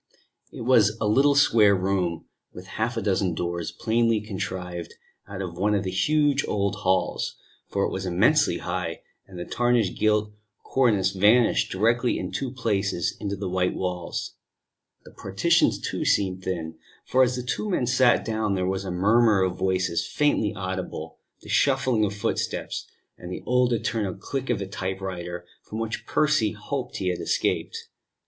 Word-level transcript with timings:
It 0.51 0.61
was 0.61 0.97
a 0.99 1.05
little 1.07 1.35
square 1.35 1.75
room, 1.75 2.25
with 2.51 2.65
half 2.65 2.97
a 2.97 3.03
dozen 3.03 3.35
doors, 3.35 3.71
plainly 3.71 4.19
contrived 4.19 4.95
out 5.27 5.43
of 5.43 5.59
one 5.59 5.75
of 5.75 5.83
the 5.83 5.91
huge 5.91 6.43
old 6.47 6.73
halls, 6.77 7.37
for 7.67 7.83
it 7.85 7.91
was 7.91 8.07
immensely 8.07 8.57
high, 8.57 9.03
and 9.27 9.37
the 9.37 9.45
tarnished 9.45 9.99
gilt 9.99 10.31
cornice 10.63 11.11
vanished 11.11 11.71
directly 11.71 12.17
in 12.17 12.31
two 12.31 12.49
places 12.49 13.15
into 13.19 13.35
the 13.35 13.47
white 13.47 13.75
walls. 13.75 14.37
The 15.05 15.11
partitions, 15.11 15.77
too, 15.77 16.03
seemed 16.03 16.43
thin; 16.45 16.79
for 17.05 17.21
as 17.21 17.35
the 17.35 17.43
two 17.43 17.69
men 17.69 17.85
sat 17.85 18.25
down 18.25 18.55
there 18.55 18.65
was 18.65 18.83
a 18.83 18.89
murmur 18.89 19.43
of 19.43 19.55
voices 19.55 20.03
faintly 20.07 20.51
audible, 20.55 21.19
the 21.41 21.47
shuffling 21.49 22.03
of 22.05 22.15
footsteps, 22.15 22.87
and 23.19 23.31
the 23.31 23.43
old 23.45 23.71
eternal 23.71 24.15
click 24.15 24.49
of 24.49 24.57
the 24.57 24.65
typewriter 24.65 25.45
from 25.61 25.77
which 25.77 26.07
Percy 26.07 26.53
hoped 26.53 26.97
he 26.97 27.09
had 27.09 27.19
escaped. 27.19 27.85